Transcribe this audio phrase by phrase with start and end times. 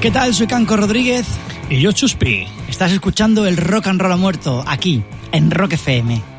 [0.00, 0.34] ¿Qué tal?
[0.34, 1.26] Soy Canco Rodríguez.
[1.68, 2.46] Y yo Chuspi.
[2.68, 5.02] Estás escuchando el Rock and Roll a muerto aquí,
[5.32, 6.37] en Rock FM.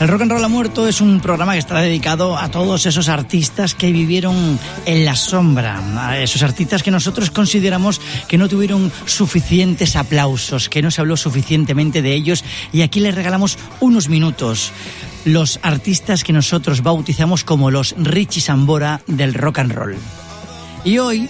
[0.00, 3.08] El Rock and Roll ha muerto es un programa que está dedicado a todos esos
[3.08, 8.92] artistas que vivieron en la sombra, a esos artistas que nosotros consideramos que no tuvieron
[9.06, 14.70] suficientes aplausos, que no se habló suficientemente de ellos y aquí les regalamos unos minutos.
[15.24, 19.96] Los artistas que nosotros bautizamos como los Richie Sambora del rock and roll.
[20.84, 21.28] Y hoy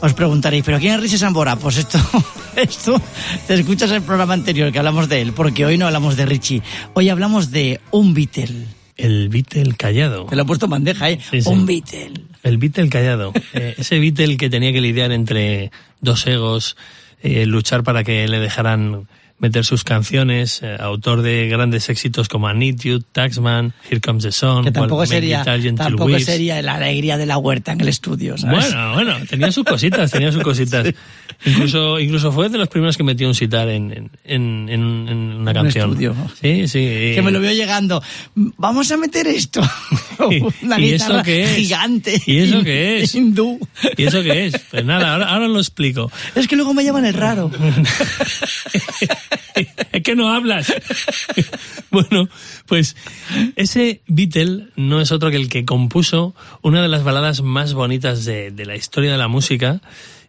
[0.00, 1.56] os preguntaréis, ¿pero quién es Richie Sambora?
[1.56, 1.98] Pues esto,
[2.56, 3.00] esto,
[3.46, 6.62] te escuchas el programa anterior que hablamos de él, porque hoy no hablamos de Richie.
[6.94, 8.66] Hoy hablamos de un Beatle.
[8.96, 10.26] El Beatle callado.
[10.26, 11.18] Te lo he puesto en bandeja, ¿eh?
[11.30, 11.48] Sí, sí.
[11.48, 12.12] Un Beatle.
[12.42, 13.32] El Beatle callado.
[13.52, 16.76] Eh, ese Beatle que tenía que lidiar entre dos egos,
[17.20, 19.08] eh, luchar para que le dejaran
[19.40, 24.22] meter sus canciones, eh, autor de grandes éxitos como I Need You, Taxman, Here Comes
[24.24, 25.42] the Sun, Que tampoco sería,
[25.76, 28.72] tampoco sería la alegría de la huerta en el estudio, ¿sabes?
[28.72, 30.86] Bueno, bueno, tenía sus cositas, tenía sus cositas.
[31.46, 34.68] Incluso, incluso fue de los primeros que metió un sitar en, en, en,
[35.08, 35.88] en- una Un canción.
[35.92, 36.14] estudio.
[36.38, 37.12] Sí, sí.
[37.14, 38.02] Que me lo veo llegando.
[38.34, 39.62] Vamos a meter esto.
[40.62, 41.56] Una ¿Y eso qué es?
[41.56, 42.20] gigante.
[42.26, 43.14] ¿Y eso qué es?
[43.14, 43.58] Hindú.
[43.96, 44.58] ¿Y eso qué es?
[44.70, 46.12] Pues nada, ahora, ahora lo explico.
[46.34, 47.50] Es que luego me llaman el raro.
[50.02, 50.72] que no hablas.
[51.90, 52.28] bueno,
[52.66, 52.96] pues
[53.56, 58.24] ese Beatle no es otro que el que compuso una de las baladas más bonitas
[58.24, 59.80] de, de la historia de la música,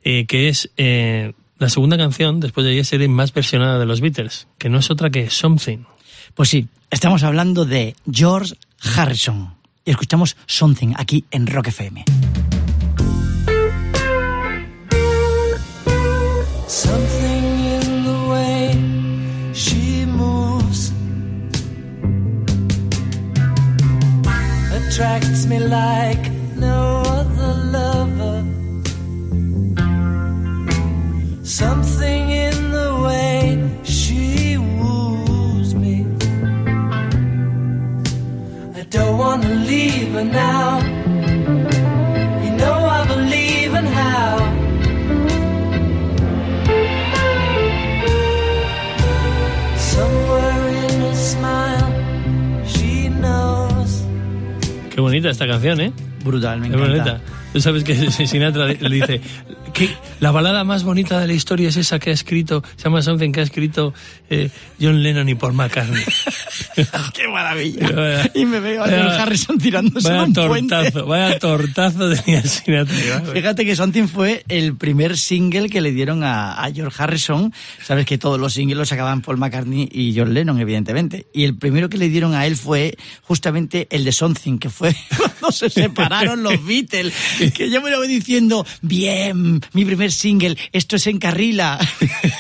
[0.04, 4.48] eh, que es eh, la segunda canción, después de Yesterday, más versionada de los Beatles,
[4.58, 5.86] que no es otra que Something.
[6.34, 8.56] Pues sí, estamos hablando de George
[8.96, 9.56] Harrison.
[9.86, 12.06] Y escuchamos Something aquí en Rock FM.
[55.12, 55.92] Bonita esta canción, ¿eh?
[56.24, 56.90] Brutal, me Es encanta.
[56.94, 57.22] bonita.
[57.52, 57.96] Tú sabes que
[58.28, 59.20] Sinatra le dice
[59.74, 59.90] que
[60.22, 63.32] la balada más bonita de la historia es esa que ha escrito, se llama Something
[63.34, 63.94] que ha escrito
[64.30, 64.50] eh,
[64.80, 66.02] John Lennon y Paul McCartney.
[67.14, 67.90] ¡Qué maravilla!
[67.92, 70.76] Vaya- Y me veo a George Harrison tirándose Vaya un puente.
[70.76, 73.22] tortazo, vaya tortazo tenía Sinatra.
[73.34, 77.54] Fíjate que Something fue el primer single que le dieron a, a George Harrison.
[77.84, 81.26] Sabes que todos los singles los sacaban Paul McCartney y John Lennon, evidentemente.
[81.34, 84.96] Y el primero que le dieron a él fue justamente el de Something, que fue
[85.18, 87.14] cuando se separaron los Beatles.
[87.56, 91.80] Que yo me lo voy diciendo, bien, mi primer single, esto es en Carrila.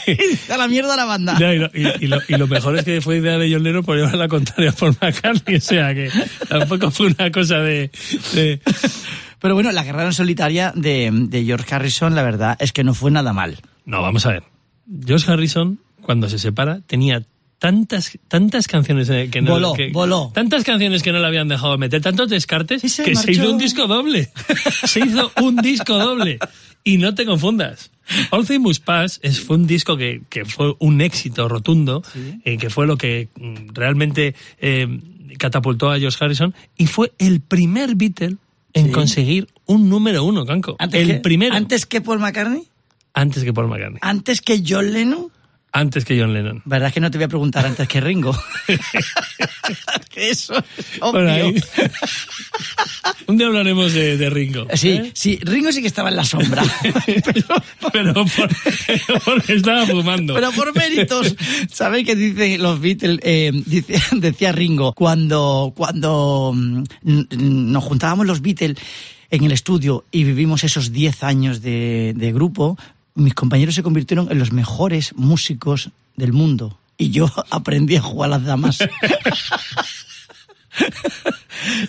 [0.07, 1.37] y a la mierda la banda.
[1.39, 3.63] Ya, y, lo, y- y lo- y lo mejor es que fue idea de John
[3.63, 6.09] Lennon por llevar la contraria por McCartney, o sea que
[6.47, 7.89] tampoco fue una cosa de...
[8.33, 8.59] de-
[9.39, 12.93] Pero bueno, la carrera en solitaria de, de George Harrison, la verdad, es que no
[12.93, 13.57] fue nada mal.
[13.85, 14.43] No, vamos a ver.
[15.05, 17.23] George Harrison, cuando se separa, tenía
[17.61, 20.31] tantas tantas canciones eh, que no Voló, que- voló.
[20.33, 23.59] tantas canciones que no le habían dejado meter tantos descartes se que se hizo un
[23.59, 24.31] disco doble
[24.85, 26.39] se hizo un disco doble
[26.83, 27.91] y no te confundas
[28.31, 32.01] All Things Must Pass es, fue un disco que, que fue un éxito rotundo
[32.45, 34.87] eh, que fue lo que mm, realmente eh,
[35.37, 38.37] catapultó a George Harrison y fue el primer Beatle
[38.73, 38.91] en Sí.
[38.91, 40.77] conseguir un número uno, Canco.
[40.79, 41.53] Antes el que, primero.
[41.55, 42.63] Antes que Paul McCartney,
[43.13, 43.99] antes que Paul McCartney.
[44.01, 45.27] antes que John Lennon.
[45.73, 46.61] Antes que John Lennon.
[46.65, 48.37] ¿Verdad es que no te voy a preguntar antes que Ringo?
[50.15, 51.29] eso es obvio.
[51.29, 51.55] ahí.
[53.27, 54.67] Un día hablaremos de, de Ringo.
[54.73, 55.11] Sí, ¿eh?
[55.13, 56.63] sí, Ringo sí que estaba en la sombra.
[57.05, 57.45] pero,
[57.93, 58.49] Pero, por-
[58.85, 60.33] pero porque estaba fumando.
[60.33, 61.35] pero por méritos.
[61.71, 63.19] ¿Sabéis qué dicen los Beatles?
[63.23, 66.83] Eh, dice- decía Ringo, cuando, cuando mm,
[67.31, 68.77] nos juntábamos los Beatles
[69.29, 72.77] en el estudio y vivimos esos 10 años de, de grupo,
[73.15, 76.77] mis compañeros se convirtieron en los mejores músicos del mundo.
[76.97, 78.79] Y yo aprendí a jugar a las damas.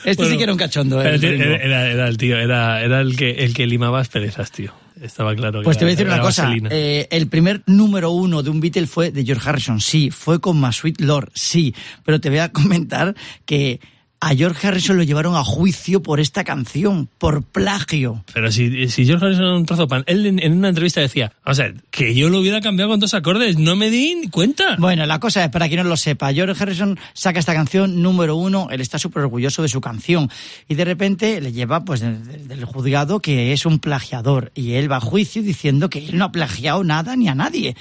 [0.05, 1.07] Este Bueno, sí que era un cachondo, ¿eh?
[1.07, 1.45] Era, el Ringo.
[1.45, 4.73] era- era el tío, era, era el, que, el que limaba asperezas, tío.
[5.01, 6.53] Estaba claro que Pues te voy a decir una cosa.
[6.71, 10.11] eh, el primer número uno de un Beatle fue de George Harrison, sí.
[10.11, 11.75] Fue con My Sweet Lord, sí.
[12.05, 13.15] Pero te voy a comentar
[13.47, 13.81] que
[14.23, 18.25] a George Harrison lo llevaron a juicio por esta canción, por plagio.
[18.33, 21.33] Pero si, si George Harrison era un trozo pan, él en, en una entrevista decía,
[21.45, 24.77] o sea, que yo lo hubiera cambiado con dos acordes, no me di ni cuenta.
[24.79, 28.37] Bueno, la cosa es, para quien no lo sepa, George Harrison saca esta canción número
[28.37, 30.31] uno, él está súper orgulloso de su canción
[30.69, 34.99] y de repente le lleva pues del, juzgado que es un plagiador y él va
[34.99, 37.75] a juicio diciendo que él no ha plagiado nada ni a nadie.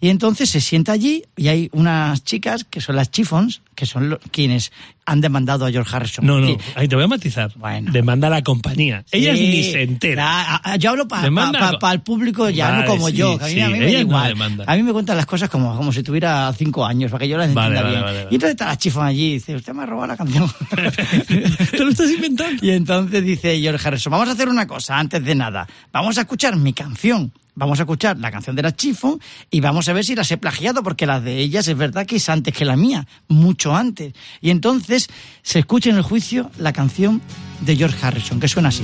[0.00, 4.18] Y entonces se sienta allí y hay unas chicas que son las Chiffons, que son
[4.32, 4.72] quienes
[5.06, 6.24] han demandado a George Harrison.
[6.26, 7.52] No, no, ahí te voy a matizar.
[7.56, 7.92] Bueno.
[7.92, 9.04] Demanda a la compañía.
[9.12, 10.24] Ellas Sí, ni se enteran.
[10.26, 13.46] la- a- yo hablo para Demanda- el público ya, Vale, no como sí, yo, a
[13.46, 14.64] mí, a mí me da ellas no igual.
[14.66, 17.36] a mí me cuentan las cosas como, como si tuviera cinco años, para que yo
[17.36, 18.02] las entienda vale, bien.
[18.02, 18.20] vale.
[18.30, 20.50] Y entonces está la chifón allí y dice, usted me ha robado la canción.
[21.70, 22.64] Te lo estás inventando.
[22.64, 25.66] y entonces dice George Harrison, vamos a hacer una cosa antes de nada.
[25.92, 27.32] Vamos a escuchar mi canción.
[27.56, 29.20] Vamos a escuchar la canción de la Chiffon
[29.50, 32.16] y vamos a ver si las he plagiado, porque las de ellas es verdad que
[32.16, 34.12] es antes que la mía, mucho antes.
[34.40, 35.08] Y entonces
[35.42, 37.22] se escucha en el juicio la canción
[37.60, 38.82] de George Harrison, que suena así.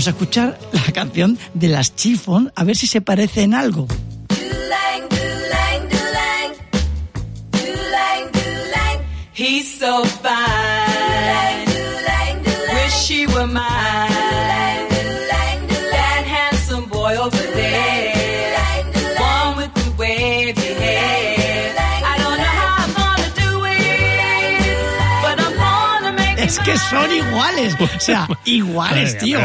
[0.00, 3.86] Vamos a escuchar la canción de las Chiffon, a ver si se parece en algo.
[9.34, 11.66] He's so fine.
[12.72, 13.60] Wish were mine.
[15.92, 18.20] That handsome boy over there.
[26.50, 27.76] Es que son iguales.
[27.78, 29.38] O sea, iguales, tío.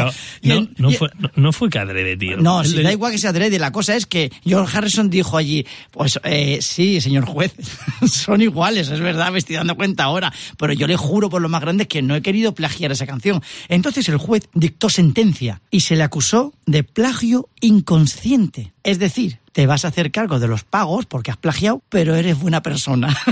[0.46, 2.36] No, no, fue, no, no fue que adrede, tío.
[2.38, 5.10] No, El- si el- da igual que sea adrede, la cosa es que George Harrison
[5.10, 7.54] dijo allí, pues eh, sí, señor juez,
[8.10, 11.48] son iguales, es verdad, me estoy dando cuenta ahora, pero yo le juro por lo
[11.48, 13.42] más grande que no he querido plagiar esa canción.
[13.68, 18.72] Entonces el juez dictó sentencia y se le acusó de plagio inconsciente.
[18.82, 22.38] Es decir, te vas a hacer cargo de los pagos porque has plagiado, pero eres
[22.38, 23.16] buena persona.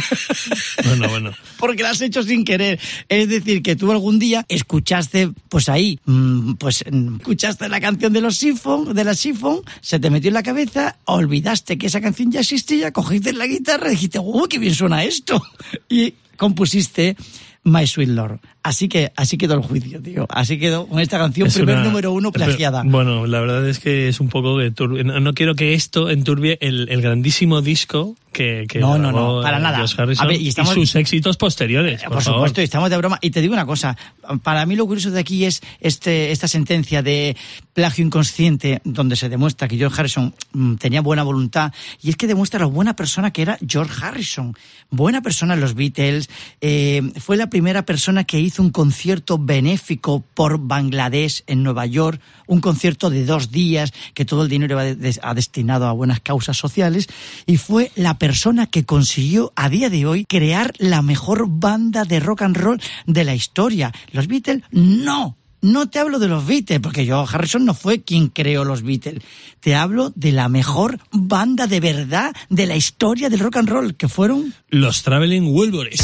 [0.84, 1.30] Bueno, bueno.
[1.58, 2.78] porque lo has hecho sin querer.
[3.08, 6.84] Es decir, que tú algún día escuchaste, pues ahí, mm, pues
[7.18, 10.98] escuchaste la canción de los Sifon, de la Sifon, se te metió en la cabeza,
[11.04, 15.04] olvidaste que esa canción ya existía, cogiste la guitarra y dijiste, ¡uh, qué bien suena
[15.04, 15.42] esto!
[15.88, 17.16] Y compusiste
[17.64, 18.40] My Sweet Lord.
[18.64, 20.26] Así que así quedó el juicio, tío.
[20.30, 22.82] Así quedó con esta canción, Es primer una- número uno pero, plagiada.
[22.84, 24.72] bueno, la verdad es que es un poco de.
[25.04, 29.42] No, no quiero que esto enturbie el, el grandísimo disco que, que No, no, no,
[29.42, 29.84] para eh, nada.
[30.18, 32.00] A ver, y estamos- sus éxitos posteriores.
[32.00, 33.18] Eh, Por, Por, supuesto, y estamos de broma.
[33.20, 33.96] Y te digo una cosa,
[34.42, 37.36] para mí lo curioso de aquí es este, esta sentencia de
[37.74, 41.72] plagio inconsciente, donde se demuestra que George Harrison mm, tenía buena voluntad,
[42.02, 44.56] y es que demuestra lo buena persona que era George Harrison.
[44.90, 46.28] Buena persona en los Beatles,
[46.60, 52.20] eh, fue la primera persona que hizo un concierto benéfico por Bangladesh en Nueva York,
[52.46, 55.92] un concierto de dos días, que todo el dinero iba de- de- a destinado a
[55.92, 57.08] buenas causas sociales,
[57.46, 62.20] y fue la persona que consiguió a día de hoy crear la mejor banda de
[62.20, 63.92] rock and roll de la historia.
[64.12, 65.36] Los Beatles, no.
[65.62, 69.22] No te hablo de los Beatles, porque yo, Harrison no fue quien creó los Beatles.
[69.60, 73.94] Te hablo de la mejor banda de verdad de la historia del rock and roll,
[73.94, 76.02] que fueron Los Traveling Wilburys.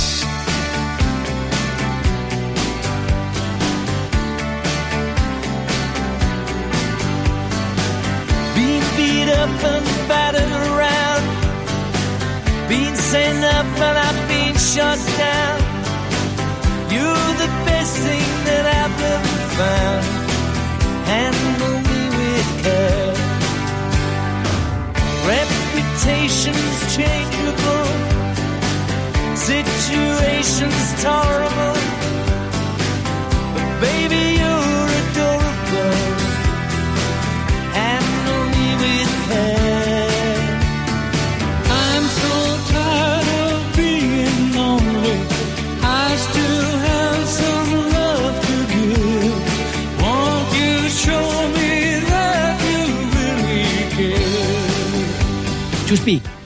[9.50, 11.24] Up and battered around.
[12.68, 15.58] Being sent up and I've been shut down.
[16.94, 20.04] You're the best thing that I've ever found.
[21.12, 23.14] Handle me with care.
[25.34, 27.88] Reputation's changeable.
[29.36, 31.99] Situation's tolerable.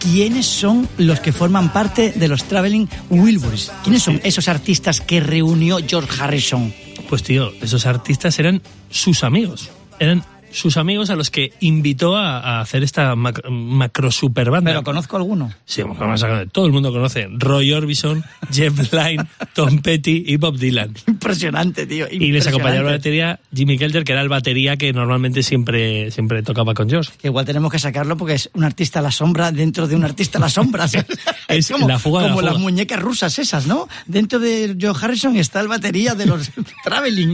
[0.00, 3.70] ¿Quiénes son los que forman parte de los Traveling Wilburys?
[3.82, 6.73] ¿Quiénes son esos artistas que reunió George Harrison?
[7.08, 9.70] Pues tío, esos artistas eran sus amigos.
[9.99, 14.70] Eran sus amigos a los que invitó a, a hacer esta mac- macro super banda.
[14.70, 15.52] Pero conozco alguno.
[15.64, 17.28] Sí, vamos a- todo el mundo conoce.
[17.30, 20.94] Roy Orbison, Jeff Lynne, Tom Petty y Bob Dylan.
[21.06, 22.06] Impresionante, tío.
[22.11, 26.42] Y les acompañaba la batería Jimmy Kelter, que era el batería que normalmente siempre, siempre
[26.42, 27.11] tocaba con George.
[27.20, 30.04] Que igual tenemos que sacarlo porque es un artista a la sombra dentro de un
[30.04, 30.87] artista a la sombra.
[30.88, 31.06] ¿sabes?
[31.49, 32.62] Es como, la fuga de la como las fuga.
[32.62, 33.88] muñecas rusas esas, ¿no?
[34.06, 36.50] Dentro de Joe Harrison está el batería de los
[36.84, 37.32] Traveling.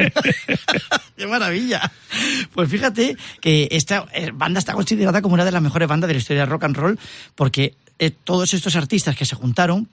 [1.17, 1.91] ¡Qué maravilla!
[2.55, 3.10] Pues fíjate
[3.41, 6.43] que esta eh, banda está considerada como una de las mejores bandas de la historia
[6.43, 6.99] del rock and roll
[7.35, 9.89] porque eh, todos estos artistas que se juntaron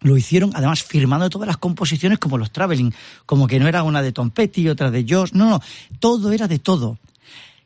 [0.00, 2.92] lo hicieron además firmando todas las composiciones como los Traveling,
[3.24, 5.60] como que no era una de Tom Petty, otra de Josh, no, no,
[6.00, 6.98] todo era de todo.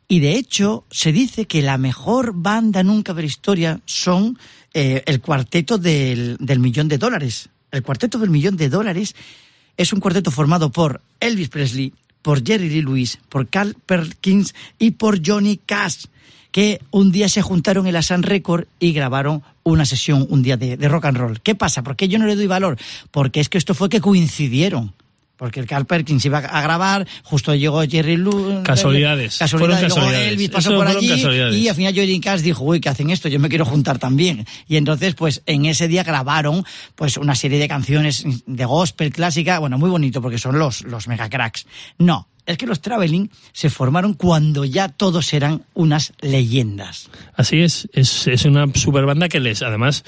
[0.08, 4.38] Y de hecho, se dice que la mejor banda nunca de la historia son
[4.72, 7.48] eh, el cuarteto del, del millón de dólares.
[7.72, 9.16] El cuarteto del millón de dólares
[9.76, 11.92] es un cuarteto formado por Elvis Presley,
[12.26, 16.06] por Jerry Lee Lewis, por Carl Perkins y por Johnny Cash,
[16.50, 20.56] que un día se juntaron en la Sun Record y grabaron una sesión un día
[20.56, 21.40] de, de rock and roll.
[21.40, 21.84] ¿Qué pasa?
[21.84, 22.78] ¿Por qué yo no le doy valor?
[23.12, 24.92] Porque es que esto fue que coincidieron.
[25.36, 28.60] Porque el Carl Perkins iba a grabar, justo llegó Jerry Lewis.
[28.64, 29.38] Casualidades.
[29.38, 29.50] Casualidades.
[29.50, 30.28] Fueron luego casualidades.
[30.32, 31.56] Elvis pasó Eso por fueron allí casualidades.
[31.56, 33.28] y al final Johnny Cash dijo, uy, que hacen esto?
[33.28, 34.46] Yo me quiero juntar también.
[34.66, 36.64] Y entonces, pues, en ese día grabaron,
[36.94, 41.06] pues, una serie de canciones de gospel clásica, bueno, muy bonito porque son los, los
[41.08, 41.66] mega cracks.
[41.98, 47.10] No, es que los Traveling se formaron cuando ya todos eran unas leyendas.
[47.34, 50.04] Así es, es, es una super banda que les, además,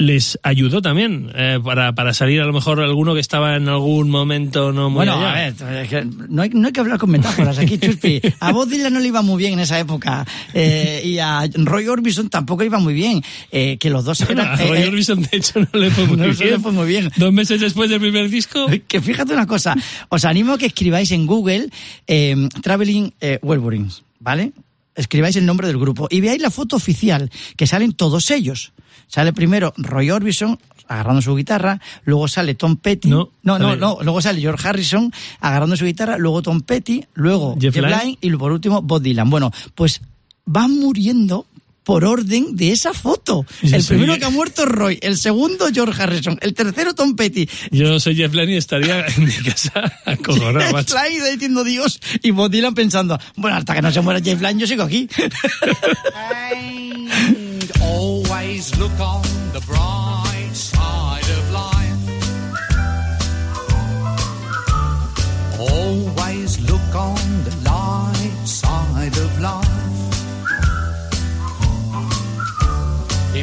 [0.00, 4.08] les ayudó también eh, para, para salir a lo mejor alguno que estaba en algún
[4.10, 5.30] momento no muy Bueno, allá.
[5.30, 8.20] a ver, es que no hay, no hay que hablar con metáforas aquí, Chuspi.
[8.40, 10.26] A Bob Dylan no le iba muy bien en esa época.
[10.54, 13.22] eh, y a Roy Orbison tampoco iba muy bien.
[13.52, 14.54] eh, que los dos Bueno, eran...
[14.54, 16.50] a Roy eh, eh, Orbison, de hecho, no le fue muy No bien.
[16.50, 17.10] le fue muy bien.
[17.16, 18.66] Dos meses después del primer disco.
[18.88, 19.76] Que fíjate una cosa,
[20.08, 21.68] os animo a que escribáis en Google
[22.06, 24.52] eh, Traveling eh, Wolverines, ¿vale?
[24.94, 28.72] Escribáis el nombre del grupo y veáis la foto oficial, que salen todos ellos.
[29.06, 30.58] Sale primero Roy Orbison
[30.90, 35.12] agarrando su guitarra, luego sale Tom Petty, No, no, no, no, luego sale George Harrison
[35.38, 37.84] agarrando su guitarra, luego Tom Petty, luego Jeff Jeff.
[37.84, 39.30] Lynne y por último Bob Dylan.
[39.30, 40.00] Bueno, pues
[40.44, 41.46] van muriendo
[41.84, 43.44] por orden de esa foto.
[43.62, 46.94] Yo el soy- primero que ha muerto es Roy, el segundo George Harrison, el tercero
[46.94, 49.72] Tom Petty, Yo soy Jeff Lynne y estaría en mi casa
[50.04, 50.60] acojonado.
[50.78, 54.40] Jeff Lynne diciendo Dios y Bob Dylan pensando, bueno, hasta que no se muera Jeff
[54.40, 55.08] Lynne yo sigo aquí.
[57.82, 59.22] Always look on
[59.52, 61.96] the bright side of life.
[65.58, 67.69] Always look on the light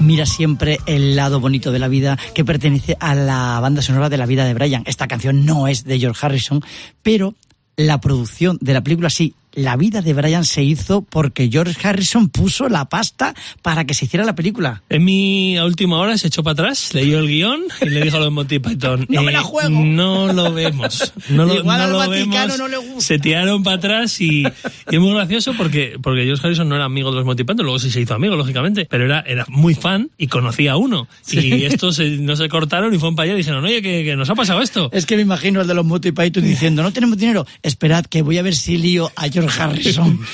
[0.00, 4.16] Mira siempre el lado bonito de la vida que pertenece a la banda sonora de
[4.16, 4.82] la vida de Brian.
[4.86, 6.64] Esta canción no es de George Harrison,
[7.02, 7.34] pero
[7.76, 9.34] la producción de la película sí.
[9.52, 14.04] La vida de Brian se hizo porque George Harrison puso la pasta para que se
[14.04, 14.82] hiciera la película.
[14.88, 18.20] En mi última hora se echó para atrás, leyó el guion y le dijo a
[18.20, 19.70] los Monty Python: No me la juego.
[19.70, 21.12] No lo vemos.
[21.28, 22.58] No lo, Igual no al lo Vaticano vemos.
[22.58, 23.00] no le gusta.
[23.00, 26.84] Se tiraron para atrás y, y es muy gracioso porque, porque George Harrison no era
[26.84, 29.74] amigo de los Monty Python, luego sí se hizo amigo, lógicamente, pero era, era muy
[29.74, 31.08] fan y conocía a uno.
[31.30, 34.16] Y estos se- no se cortaron y fueron para allá y dijeron: Oye, que, que
[34.16, 34.90] nos ha pasado esto.
[34.92, 38.22] Es que me imagino el de los Monty Python diciendo, no tenemos dinero, esperad que
[38.22, 40.20] voy a ver si lío a George Harrison.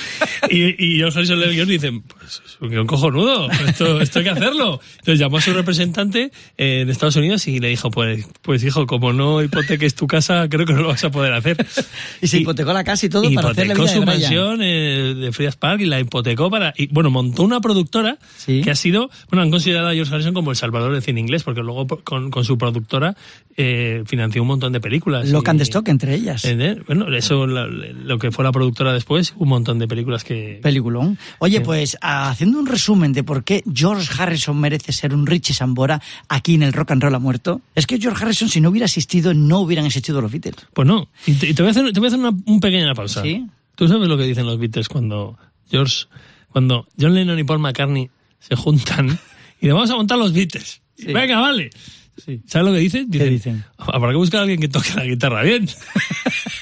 [0.49, 4.01] Y, y George Harrison lee el guion y dicen, pues es un guion cojonudo, esto,
[4.01, 4.81] esto hay que hacerlo.
[4.99, 8.87] Entonces llamó a su representante eh, en Estados Unidos y le dijo, pues, pues hijo,
[8.87, 11.57] como no hipoteques tu casa, creo que no lo vas a poder hacer.
[12.23, 15.15] Y se hipotecó la casa y todo para hacer la vida su de mansión eh,
[15.17, 16.73] de Frias Park y la hipotecó para...
[16.77, 18.61] Y, bueno, montó una productora Sí.
[18.63, 19.11] que ha sido...
[19.31, 22.31] Bueno, han considerado a George Harrison como el salvador del cine inglés, porque luego con,
[22.31, 23.17] con su productora
[23.57, 25.29] eh, financió un montón de películas.
[25.29, 26.47] Y- and Stock entre ellas.
[26.87, 30.59] Bueno, eso, la- lo que fue la productora después, un montón de películas que...
[30.63, 31.19] Peliculón.
[31.39, 36.03] Oye, pues haciendo un resumen de por qué George Harrison merece ser un Richie Sambora
[36.29, 38.87] aquí en el Rock and Roll ha muerto, es que George Harrison si no hubiera
[38.87, 40.67] existido no hubieran existido los Beatles.
[40.73, 41.09] Pues no.
[41.27, 43.23] Y te, y te voy a hacer, te voy a hacer una un pequeña pausa.
[43.23, 43.47] ¿Sí?
[43.75, 45.39] ¿Tú sabes lo que dicen los Beatles cuando
[45.71, 46.07] George,
[46.49, 48.11] cuando John Lennon y Paul McCartney
[48.41, 49.19] se juntan
[49.61, 50.81] y le vamos a montar los Beatles.
[50.97, 51.13] Sí.
[51.13, 51.71] Venga, vale.
[52.17, 52.41] Sí.
[52.47, 53.11] ¿Sabes lo que dicen?
[53.11, 53.65] ¿Qué dicen?
[53.77, 55.69] Habrá que buscar a alguien que toque la guitarra bien.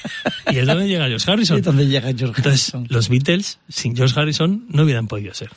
[0.55, 1.57] y es donde llega George Harrison.
[1.59, 2.87] ¿Y dónde llega George Entonces, Harrison?
[2.89, 5.49] los Beatles, sin George Harrison, no hubieran podido ser.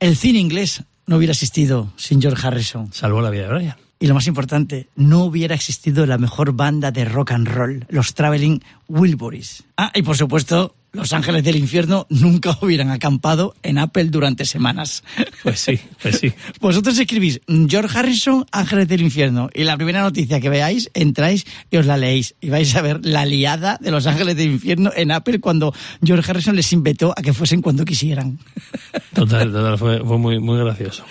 [0.00, 2.92] El cine inglés no hubiera existido sin George Harrison.
[2.92, 3.76] Salvó la vida de Brian.
[4.00, 8.12] Y lo más importante, no hubiera existido la mejor banda de rock and roll, los
[8.14, 9.64] Traveling Wilburys.
[9.76, 15.04] Ah, y por supuesto, los Ángeles del Infierno nunca hubieran acampado en Apple durante semanas.
[15.42, 16.32] Pues sí, pues sí.
[16.60, 21.76] Vosotros escribís George Harrison, Ángeles del Infierno, y la primera noticia que veáis, entráis y
[21.76, 22.34] os la leéis.
[22.40, 26.30] Y vais a ver la liada de los Ángeles del Infierno en Apple cuando George
[26.30, 28.38] Harrison les invitó a que fuesen cuando quisieran.
[29.14, 31.04] Total, total, fue, fue muy, muy gracioso.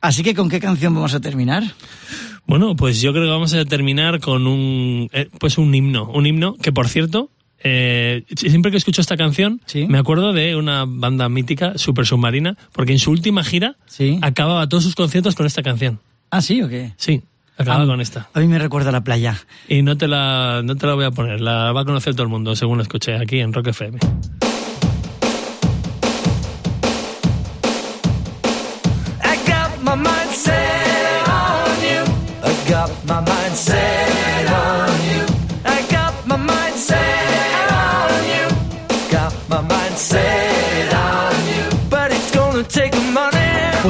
[0.00, 1.64] Así que, ¿con qué canción vamos a terminar?
[2.46, 6.10] Bueno, pues yo creo que vamos a terminar con un, eh, pues un himno.
[6.10, 7.30] Un himno que, por cierto,
[7.62, 9.86] eh, siempre que escucho esta canción, Sí.
[9.88, 14.18] me acuerdo de una banda mítica, Super Submarina, porque en su última gira Sí.
[14.22, 15.98] acababa todos sus conciertos con esta canción.
[16.30, 16.92] ¿Ah, sí o qué?
[16.96, 17.22] Sí,
[17.58, 18.28] acababa Ah, con esta.
[18.32, 19.36] A mí me recuerda a la playa.
[19.68, 22.22] Y no te, la, no te la voy a poner, la va a conocer todo
[22.22, 23.98] el mundo, según lo escuché aquí en Rock FM.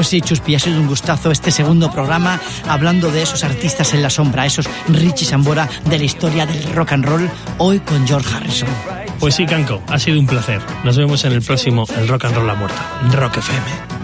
[0.00, 4.00] Pues sí, Chuspi, ha sido un gustazo este segundo programa hablando de esos artistas en
[4.00, 8.34] la sombra, esos Richie Sambora de la historia del rock and roll, hoy con George
[8.34, 8.70] Harrison.
[9.18, 10.62] Pues sí, Canco, ha sido un placer.
[10.84, 13.99] Nos vemos en el próximo El Rock and Roll La Muerta, Rock FM.